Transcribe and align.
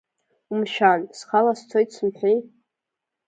Умшәан, 0.53 1.01
схала 1.17 1.53
сцоит 1.59 1.89
сымҳәеи! 1.95 2.37